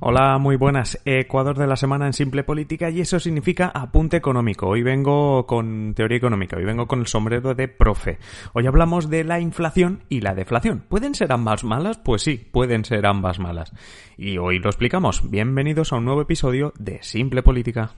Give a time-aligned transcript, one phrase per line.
[0.00, 1.00] Hola, muy buenas.
[1.04, 4.68] Ecuador de la semana en Simple Política y eso significa apunte económico.
[4.68, 8.18] Hoy vengo con teoría económica, hoy vengo con el sombrero de profe.
[8.52, 10.84] Hoy hablamos de la inflación y la deflación.
[10.88, 11.98] ¿Pueden ser ambas malas?
[11.98, 13.72] Pues sí, pueden ser ambas malas.
[14.16, 15.30] Y hoy lo explicamos.
[15.30, 17.92] Bienvenidos a un nuevo episodio de Simple Política.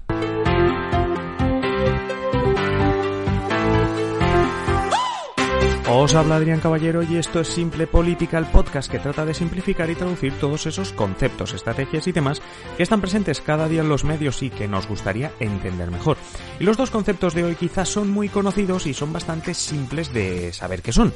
[5.97, 9.89] Os habla Adrián Caballero y esto es Simple Política, el podcast que trata de simplificar
[9.91, 12.43] y traducir todos esos conceptos, estrategias y temas
[12.77, 16.17] que están presentes cada día en los medios y que nos gustaría entender mejor.
[16.59, 20.53] Y los dos conceptos de hoy quizás son muy conocidos y son bastante simples de
[20.53, 21.15] saber qué son.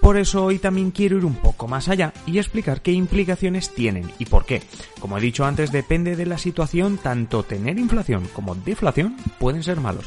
[0.00, 4.10] Por eso hoy también quiero ir un poco más allá y explicar qué implicaciones tienen
[4.18, 4.62] y por qué.
[4.98, 9.78] Como he dicho antes, depende de la situación, tanto tener inflación como deflación pueden ser
[9.80, 10.06] malos.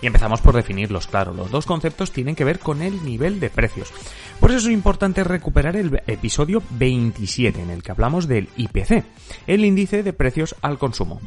[0.00, 3.50] Y empezamos por definirlos, claro, los dos conceptos tienen que ver con el nivel de
[3.50, 3.92] precios.
[4.44, 9.02] Por eso es importante recuperar el episodio 27 en el que hablamos del IPC,
[9.46, 11.18] el índice de precios al consumo.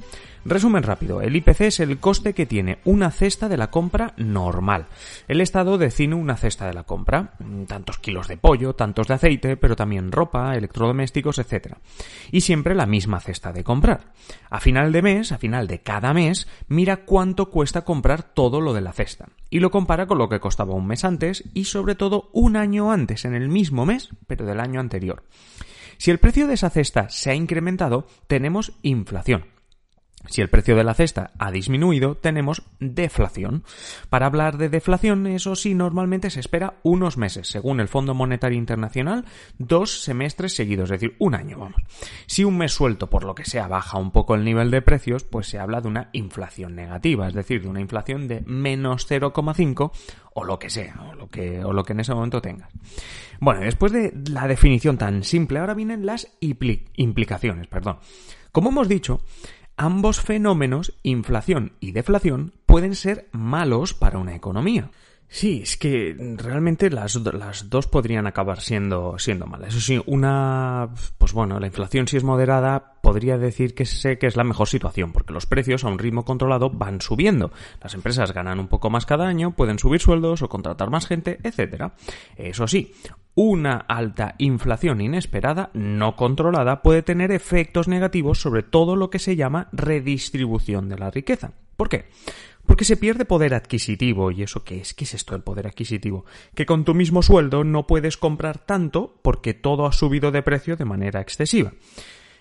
[0.48, 4.88] Resumen rápido, el IPC es el coste que tiene una cesta de la compra normal.
[5.28, 9.16] El Estado define una cesta de la compra, mm, tantos kilos de pollo, tantos de
[9.16, 11.76] aceite, pero también ropa, electrodomésticos, etc.
[12.32, 14.14] Y siempre la misma cesta de comprar.
[14.50, 18.74] A final de mes, a final de cada mes, mira cuánto cuesta comprar todo lo
[18.74, 19.28] de la cesta.
[19.50, 22.92] Y lo compara con lo que costaba un mes antes y sobre todo un año
[22.92, 25.24] antes, en el mismo mes, pero del año anterior.
[25.98, 29.57] Si el precio de esa cesta se ha incrementado, tenemos inflación.
[30.26, 33.64] Si el precio de la cesta ha disminuido, tenemos deflación.
[34.10, 38.58] Para hablar de deflación, eso sí, normalmente se espera unos meses, según el Fondo Monetario
[38.58, 39.26] Internacional,
[39.58, 41.82] dos semestres seguidos, es decir, un año, vamos.
[42.26, 45.24] Si un mes suelto, por lo que sea, baja un poco el nivel de precios,
[45.24, 49.92] pues se habla de una inflación negativa, es decir, de una inflación de menos 0,5
[50.34, 52.70] o lo que sea, o lo que, o lo que en ese momento tengas.
[53.40, 58.00] Bueno, después de la definición tan simple, ahora vienen las implicaciones, perdón.
[58.52, 59.22] Como hemos dicho,
[59.78, 64.92] ambos fenómenos, inflación y deflación, pueden ser malos para una economía.
[65.30, 69.70] Sí, es que realmente las, las, dos podrían acabar siendo, siendo malas.
[69.70, 74.28] Eso sí, una, pues bueno, la inflación si es moderada podría decir que sé que
[74.28, 77.54] es la mejor situación, porque los precios a un ritmo controlado van subiendo.
[77.82, 81.40] Las empresas ganan un poco más cada año, pueden subir sueldos o contratar más gente,
[81.42, 81.94] etc.
[82.36, 82.92] Eso sí,
[83.34, 89.38] una alta inflación inesperada, no controlada, puede tener efectos negativos sobre todo lo que se
[89.38, 91.54] llama redistribución de la riqueza.
[91.78, 92.08] ¿Por qué?
[92.66, 94.32] Porque se pierde poder adquisitivo.
[94.32, 94.94] ¿Y eso qué es?
[94.94, 96.26] ¿Qué es esto del poder adquisitivo?
[96.54, 100.76] Que con tu mismo sueldo no puedes comprar tanto porque todo ha subido de precio
[100.76, 101.72] de manera excesiva.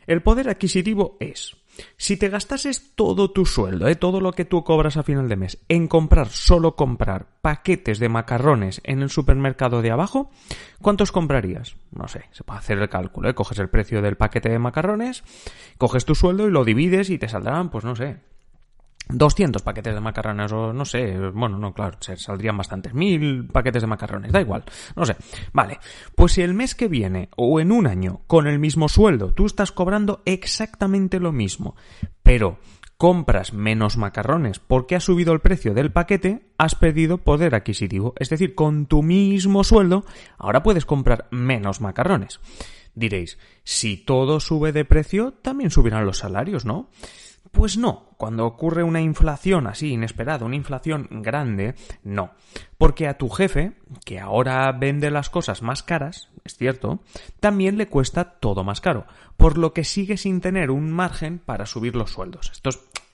[0.07, 1.57] El poder adquisitivo es,
[1.97, 3.97] si te gastases todo tu sueldo, ¿eh?
[3.97, 8.09] todo lo que tú cobras a final de mes, en comprar, solo comprar paquetes de
[8.09, 10.31] macarrones en el supermercado de abajo,
[10.81, 11.77] ¿cuántos comprarías?
[11.91, 13.35] No sé, se puede hacer el cálculo, ¿eh?
[13.35, 15.25] coges el precio del paquete de macarrones,
[15.79, 18.19] coges tu sueldo y lo divides y te saldrán, pues no sé,
[19.09, 23.87] 200 paquetes de macarrones o no sé, bueno, no, claro, saldrían bastantes, mil paquetes de
[23.87, 25.17] macarrones, da igual, no sé.
[25.53, 25.79] Vale,
[26.15, 29.47] pues si el mes que viene o en un año con el mismo sueldo tú
[29.47, 31.77] estás cobrando exactamente lo mismo,
[32.23, 32.59] pero
[32.97, 38.15] compras menos macarrones porque ha subido el precio del paquete, has perdido poder adquisitivo.
[38.19, 40.05] Es decir, con tu mismo sueldo,
[40.39, 42.41] ahora puedes comprar menos macarrones.
[42.95, 46.89] Diréis, si todo sube de precio, también subirán los salarios, ¿no?
[47.57, 51.75] Pues no, cuando ocurre una inflación así inesperada, una inflación grande,
[52.05, 52.33] no.
[52.77, 53.73] Porque a tu jefe,
[54.05, 57.01] que ahora vende las cosas más caras, es cierto,
[57.41, 59.07] también le cuesta todo más caro,
[59.39, 62.53] por lo que sigue sin tener un margen para subir los sueldos.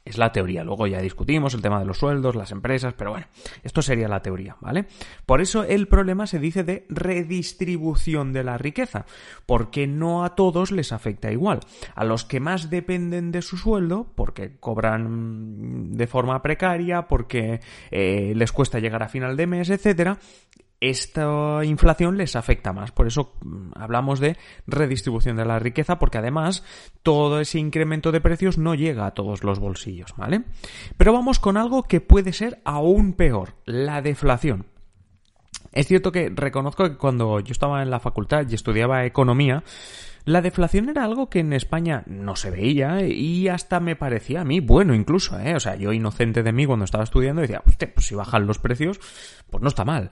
[0.04, 0.64] Es la teoría.
[0.64, 3.26] Luego ya discutimos el tema de los sueldos, las empresas, pero bueno,
[3.62, 4.86] esto sería la teoría, ¿vale?
[5.26, 9.06] Por eso el problema se dice de redistribución de la riqueza,
[9.46, 11.60] porque no a todos les afecta igual.
[11.94, 17.60] A los que más dependen de su sueldo, porque cobran de forma precaria, porque
[17.90, 20.18] eh, les cuesta llegar a final de mes, etcétera,
[20.82, 22.90] esta inflación les afecta más.
[22.90, 24.36] Por eso mm, hablamos de
[24.66, 26.64] redistribución de la riqueza, porque además
[27.04, 30.42] todo ese incremento de precios no llega a todos los bolsillos, ¿vale?
[30.96, 34.66] Pero vamos con algo que puede ser aún peor, la deflación.
[35.70, 39.62] Es cierto que reconozco que cuando yo estaba en la facultad y estudiaba economía,
[40.24, 44.44] la deflación era algo que en España no se veía y hasta me parecía a
[44.44, 45.54] mí bueno incluso, ¿eh?
[45.54, 48.98] O sea, yo inocente de mí cuando estaba estudiando decía, pues si bajan los precios,
[49.48, 50.10] pues no está mal.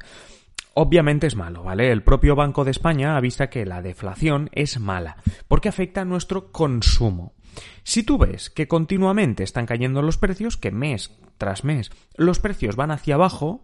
[0.83, 1.93] Obviamente es malo, ¿vale?
[1.93, 6.53] El propio Banco de España avisa que la deflación es mala, porque afecta a nuestro
[6.53, 7.35] consumo.
[7.83, 12.77] Si tú ves que continuamente están cayendo los precios, que mes tras mes los precios
[12.77, 13.63] van hacia abajo,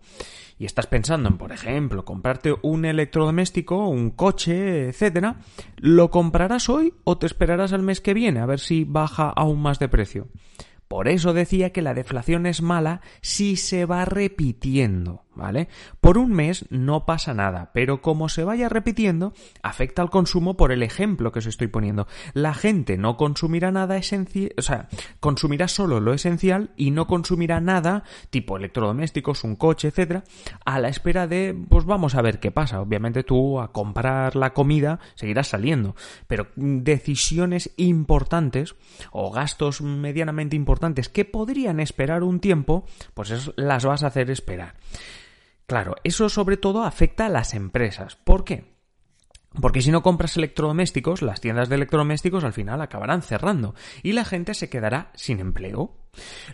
[0.58, 5.36] y estás pensando en, por ejemplo, comprarte un electrodoméstico, un coche, etcétera,
[5.78, 9.62] ¿lo comprarás hoy o te esperarás al mes que viene a ver si baja aún
[9.62, 10.28] más de precio?
[10.86, 15.68] Por eso decía que la deflación es mala si se va repitiendo, ¿vale?
[16.00, 20.72] Por un mes no pasa nada, pero como se vaya repitiendo, afecta al consumo por
[20.72, 22.06] el ejemplo que os estoy poniendo.
[22.32, 24.88] La gente no consumirá nada esencial, o sea,
[25.20, 30.24] consumirá solo lo esencial y no consumirá nada, tipo electrodomésticos, un coche, etcétera,
[30.64, 32.80] a la espera de, pues vamos a ver qué pasa.
[32.80, 35.94] Obviamente tú a comprar la comida seguirás saliendo,
[36.26, 38.74] pero decisiones importantes
[39.12, 44.74] o gastos medianamente importantes que podrían esperar un tiempo, pues las vas a hacer esperar.
[45.66, 48.16] Claro, eso sobre todo afecta a las empresas.
[48.16, 48.76] ¿Por qué?
[49.60, 54.24] Porque si no compras electrodomésticos, las tiendas de electrodomésticos al final acabarán cerrando y la
[54.24, 55.96] gente se quedará sin empleo.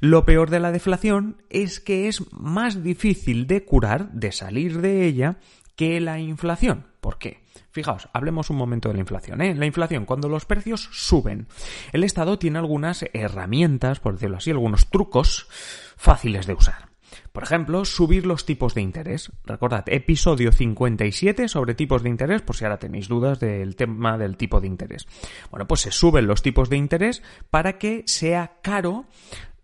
[0.00, 5.04] Lo peor de la deflación es que es más difícil de curar, de salir de
[5.04, 5.38] ella,
[5.76, 6.86] que la inflación.
[7.00, 7.42] ¿Por qué?
[7.70, 9.40] Fijaos, hablemos un momento de la inflación.
[9.40, 9.54] ¿eh?
[9.54, 11.48] La inflación, cuando los precios suben,
[11.92, 15.48] el Estado tiene algunas herramientas, por decirlo así, algunos trucos
[15.96, 16.91] fáciles de usar.
[17.32, 19.30] Por ejemplo, subir los tipos de interés.
[19.44, 24.36] Recordad, episodio 57 sobre tipos de interés, por si ahora tenéis dudas del tema del
[24.36, 25.06] tipo de interés.
[25.50, 29.06] Bueno, pues se suben los tipos de interés para que sea caro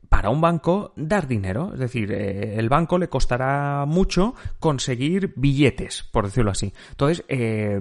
[0.08, 1.70] para un banco dar dinero.
[1.74, 6.72] Es decir, eh, el banco le costará mucho conseguir billetes, por decirlo así.
[6.90, 7.78] Entonces, eh,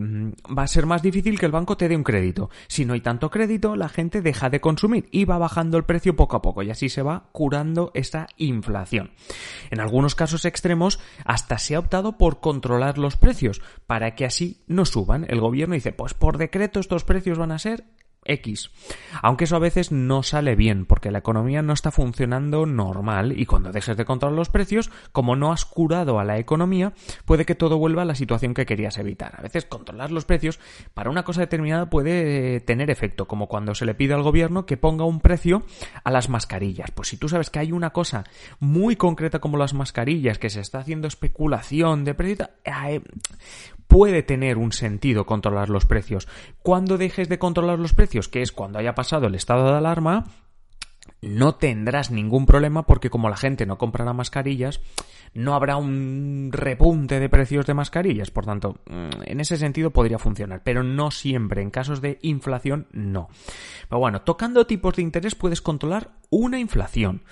[0.57, 2.49] va a ser más difícil que el banco te dé un crédito.
[2.67, 6.15] Si no hay tanto crédito, la gente deja de consumir y va bajando el precio
[6.15, 9.11] poco a poco y así se va curando esta inflación.
[9.71, 14.63] En algunos casos extremos, hasta se ha optado por controlar los precios para que así
[14.67, 15.25] no suban.
[15.29, 17.85] El gobierno dice, pues por decreto estos precios van a ser
[18.27, 18.71] X.
[19.21, 23.45] Aunque eso a veces no sale bien, porque la economía no está funcionando normal y
[23.45, 26.93] cuando dejes de controlar los precios, como no has curado a la economía,
[27.25, 29.33] puede que todo vuelva a la situación que querías evitar.
[29.37, 30.59] A veces controlar los precios
[30.93, 34.77] para una cosa determinada puede tener efecto, como cuando se le pide al gobierno que
[34.77, 35.63] ponga un precio
[36.03, 36.91] a las mascarillas.
[36.91, 38.23] Pues si tú sabes que hay una cosa
[38.59, 43.01] muy concreta como las mascarillas, que se está haciendo especulación de precio, eh,
[43.97, 46.27] puede tener un sentido controlar los precios.
[46.61, 50.25] Cuando dejes de controlar los precios, que es cuando haya pasado el estado de alarma,
[51.23, 54.81] no tendrás ningún problema porque como la gente no comprará mascarillas,
[55.33, 58.29] no habrá un repunte de precios de mascarillas.
[58.29, 61.63] Por tanto, mm, en ese sentido podría funcionar, pero no siempre.
[61.63, 63.29] En casos de inflación, no.
[63.89, 67.23] Pero bueno, tocando tipos de interés puedes controlar una inflación.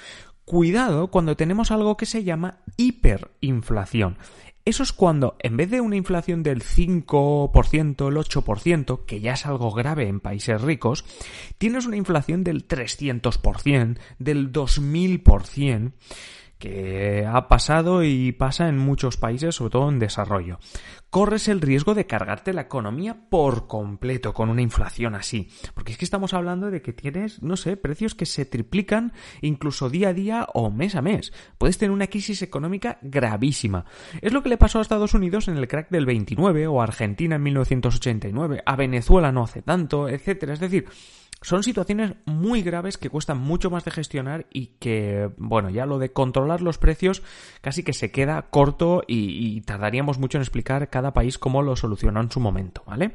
[0.45, 4.18] Cuidado cuando tenemos algo que se llama hiperinflación.
[4.65, 9.45] Eso es cuando, en vez de una inflación del 5%, el 8%, que ya es
[9.45, 11.06] algo grave en países ricos,
[11.59, 15.91] tienes una inflación del 300%, del 2000%,
[16.57, 20.60] que ha pasado y pasa en muchos países, sobre todo en desarrollo.
[21.10, 25.50] Corres el riesgo de cargarte la economía por completo con una inflación así.
[25.74, 29.90] Porque es que estamos hablando de que tienes, no sé, precios que se triplican incluso
[29.90, 31.31] día a día o mes a mes.
[31.57, 33.85] Puedes tener una crisis económica gravísima.
[34.21, 36.83] Es lo que le pasó a Estados Unidos en el crack del 29 o a
[36.83, 40.54] Argentina en 1989, a Venezuela no hace tanto, etcétera.
[40.54, 40.85] Es decir,
[41.45, 45.99] son situaciones muy graves que cuestan mucho más de gestionar y que, bueno, ya lo
[45.99, 47.21] de controlar los precios
[47.61, 52.19] casi que se queda corto y, tardaríamos mucho en explicar cada país cómo lo solucionó
[52.19, 53.11] en su momento, ¿vale?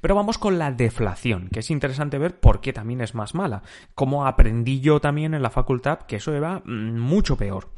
[0.00, 3.62] Pero vamos con la deflación, que es interesante ver por qué también es más mala.
[3.94, 7.68] Como aprendí yo también en la facultad que eso era mm, mucho peor.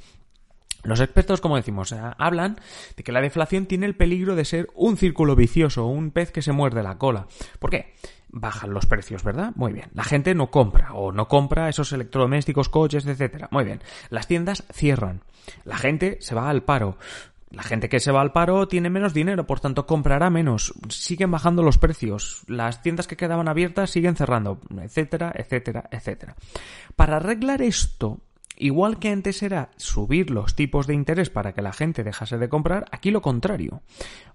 [0.85, 2.61] Los expertos, como decimos, eh, hablan
[2.97, 6.43] de que la deflación tiene el peligro de ser un círculo vicioso, un pez que
[6.43, 7.27] se muerde la cola.
[7.59, 7.93] ¿Por qué?
[8.39, 9.53] Bajan los precios, ¿verdad?
[9.57, 9.89] Muy bien.
[9.95, 13.49] La gente no compra o no compra esos electrodomésticos, coches, etcétera.
[13.51, 13.81] Muy bien.
[14.11, 15.23] Las tiendas cierran.
[15.65, 16.99] La gente se va al paro.
[17.51, 20.75] La gente que se va al paro tiene menos dinero, por tanto comprará menos.
[20.91, 22.43] Siguen bajando los precios.
[22.47, 26.37] Las tiendas que quedaban abiertas siguen cerrando, etcétera, etcétera, etcétera.
[26.95, 28.21] Para arreglar esto,
[28.59, 32.49] Igual que antes era subir los tipos de interés para que la gente dejase de
[32.49, 33.83] comprar, aquí lo contrario.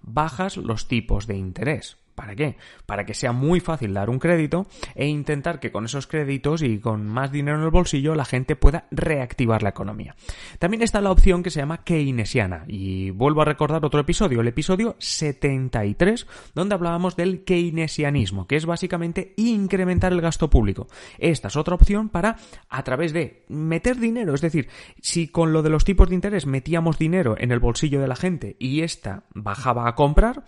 [0.04, 2.56] Bajas los tipos de interés ¿Para qué?
[2.86, 6.78] Para que sea muy fácil dar un crédito e intentar que con esos créditos y
[6.78, 10.16] con más dinero en el bolsillo la gente pueda reactivar la economía.
[10.60, 14.48] También está la opción que se llama keynesiana y vuelvo a recordar otro episodio, el
[14.48, 20.86] episodio 73, donde hablábamos del keynesianismo, que es básicamente incrementar el gasto público.
[21.18, 22.38] Esta es otra opción para
[22.70, 24.70] a través de meter dinero, es decir,
[25.02, 28.16] si con lo de los tipos de interés metíamos dinero en el bolsillo de la
[28.16, 30.44] gente y esta bajaba a comprar,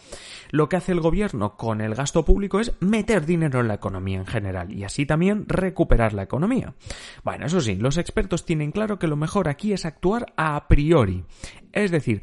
[0.51, 4.17] lo que hace el gobierno con el gasto público es meter dinero en la economía
[4.17, 6.73] en general y así también recuperar la economía.
[7.23, 11.25] Bueno, eso sí, los expertos tienen claro que lo mejor aquí es actuar a priori,
[11.71, 12.21] es decir,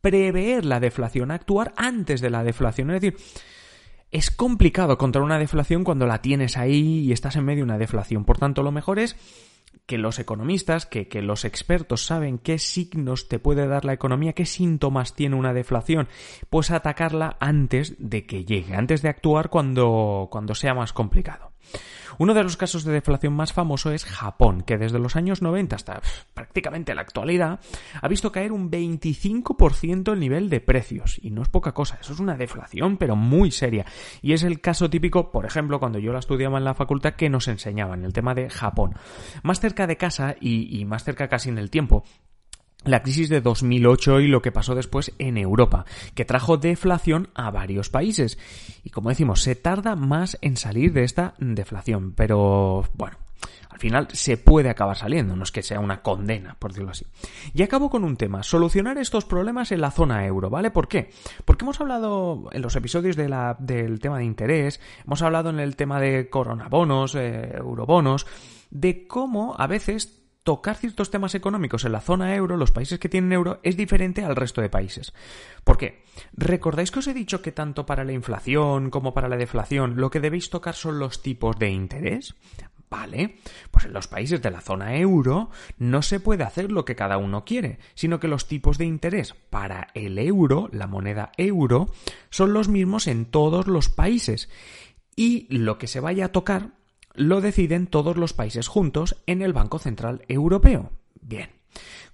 [0.00, 3.18] prever la deflación, actuar antes de la deflación, es decir,
[4.10, 7.78] es complicado contra una deflación cuando la tienes ahí y estás en medio de una
[7.78, 8.24] deflación.
[8.24, 9.16] Por tanto, lo mejor es
[9.88, 14.34] que los economistas, que, que, los expertos saben qué signos te puede dar la economía,
[14.34, 16.08] qué síntomas tiene una deflación,
[16.50, 21.52] pues atacarla antes de que llegue, antes de actuar cuando, cuando sea más complicado.
[22.18, 25.76] Uno de los casos de deflación más famoso es Japón, que desde los años 90
[25.76, 26.00] hasta
[26.34, 27.60] prácticamente la actualidad
[28.00, 31.20] ha visto caer un 25% el nivel de precios.
[31.22, 33.86] Y no es poca cosa, eso es una deflación, pero muy seria.
[34.20, 37.30] Y es el caso típico, por ejemplo, cuando yo la estudiaba en la facultad, que
[37.30, 38.94] nos enseñaban el tema de Japón.
[39.42, 42.04] Más cerca de casa y, y más cerca casi en el tiempo,
[42.84, 47.50] la crisis de 2008 y lo que pasó después en Europa, que trajo deflación a
[47.50, 48.38] varios países.
[48.84, 53.18] Y como decimos, se tarda más en salir de esta deflación, pero bueno,
[53.68, 57.06] al final se puede acabar saliendo, no es que sea una condena, por decirlo así.
[57.54, 60.70] Y acabo con un tema, solucionar estos problemas en la zona euro, ¿vale?
[60.70, 61.10] ¿Por qué?
[61.44, 66.00] Porque hemos hablado en los episodios del tema de interés, hemos hablado en el tema
[66.00, 68.26] de coronabonos, eh, eurobonos,
[68.70, 70.17] de cómo a veces
[70.48, 74.24] tocar ciertos temas económicos en la zona euro, los países que tienen euro, es diferente
[74.24, 75.12] al resto de países.
[75.62, 76.04] ¿Por qué?
[76.32, 80.08] ¿Recordáis que os he dicho que tanto para la inflación como para la deflación lo
[80.08, 82.34] que debéis tocar son los tipos de interés?
[82.88, 83.36] Vale,
[83.70, 87.18] pues en los países de la zona euro no se puede hacer lo que cada
[87.18, 91.90] uno quiere, sino que los tipos de interés para el euro, la moneda euro,
[92.30, 94.48] son los mismos en todos los países.
[95.14, 96.77] Y lo que se vaya a tocar
[97.18, 100.92] lo deciden todos los países juntos en el Banco Central Europeo.
[101.20, 101.50] Bien.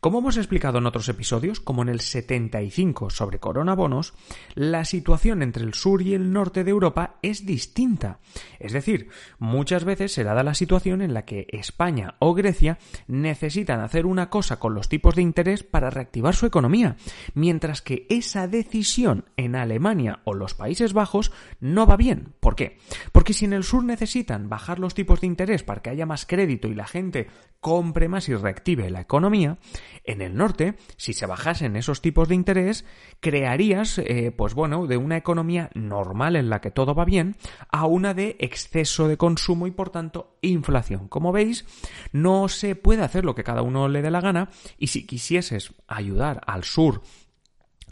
[0.04, 4.12] Como hemos explicado en otros episodios, como en el 75 sobre coronabonos,
[4.54, 8.18] la situación entre el sur y el norte de Europa es distinta.
[8.58, 9.08] Es decir,
[9.38, 14.28] muchas veces se da la situación en la que España o Grecia necesitan hacer una
[14.28, 16.96] cosa con los tipos de interés para reactivar su economía,
[17.32, 22.34] mientras que esa decisión en Alemania o los Países Bajos no va bien.
[22.40, 22.76] ¿Por qué?
[23.12, 26.26] Porque si en el sur necesitan bajar los tipos de interés para que haya más
[26.26, 27.28] crédito y la gente
[27.60, 29.56] compre más y reactive la economía,
[30.02, 32.84] en el norte, si se bajasen esos tipos de interés,
[33.20, 37.36] crearías, eh, pues bueno, de una economía normal en la que todo va bien,
[37.70, 41.08] a una de exceso de consumo y por tanto inflación.
[41.08, 41.66] Como veis,
[42.12, 45.74] no se puede hacer lo que cada uno le dé la gana y si quisieses
[45.86, 47.02] ayudar al sur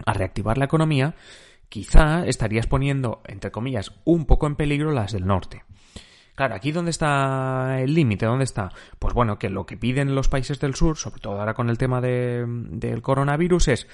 [0.05, 1.15] a reactivar la economía,
[1.69, 5.65] quizá estarías poniendo, entre comillas, un poco en peligro las del norte.
[6.35, 8.71] Claro, aquí dónde está el límite, dónde está.
[8.99, 11.79] Pues bueno, que lo que piden los países del sur, sobre todo ahora con el
[11.79, 13.87] tema de, del coronavirus, es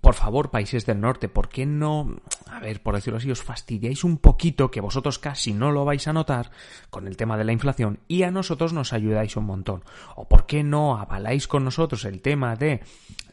[0.00, 2.16] por favor, países del norte, ¿por qué no,
[2.50, 6.08] a ver, por decirlo así, os fastidiáis un poquito que vosotros casi no lo vais
[6.08, 6.50] a notar
[6.90, 9.84] con el tema de la inflación y a nosotros nos ayudáis un montón?
[10.16, 12.82] ¿O por qué no avaláis con nosotros el tema de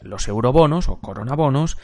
[0.02, 1.78] los eurobonos o coronabonos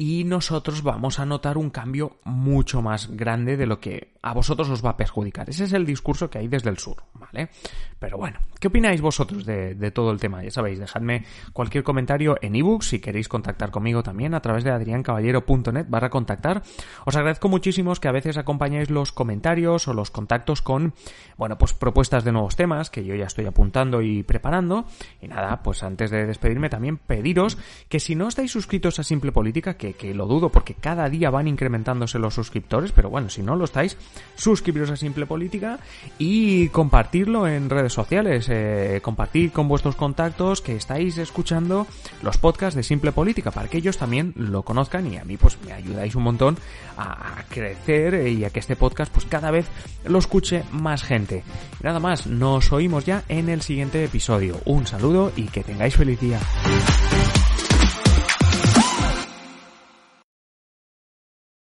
[0.00, 4.70] y nosotros vamos a notar un cambio mucho más grande de lo que a vosotros
[4.70, 5.50] os va a perjudicar.
[5.50, 7.50] Ese es el discurso que hay desde el sur, ¿vale?
[7.98, 10.44] Pero bueno, ¿qué opináis vosotros de, todo el tema?
[10.44, 14.70] Ya sabéis, dejadme cualquier comentario en ebooks si queréis contactar conmigo también a través de
[14.70, 16.62] adriancaballero.net barra contactar.
[17.04, 20.94] Os agradezco muchísimo que a veces acompañáis los comentarios o los contactos con,
[21.36, 24.84] bueno, pues propuestas de nuevos temas que yo ya estoy apuntando y preparando.
[25.20, 29.32] Y nada, pues antes de despedirme también pediros que si no estáis suscritos a Simple
[29.32, 33.42] Política, que que, lo dudo porque cada día van incrementándose los suscriptores, pero bueno, si
[33.42, 33.96] no lo estáis,
[34.36, 35.78] suscribiros a Simple Política
[36.18, 41.86] y compartirlo en redes sociales, eh, compartir con vuestros contactos que estáis escuchando
[42.22, 45.58] los podcasts de Simple Política para que ellos también lo conozcan y a mí pues
[45.64, 46.56] me ayudáis un montón
[46.96, 49.66] a, crecer y a que este podcast pues cada vez
[50.04, 51.42] lo escuche más gente.
[51.82, 54.60] nada más, nos oímos ya en el siguiente episodio.
[54.64, 56.40] Un saludo y que tengáis feliz día.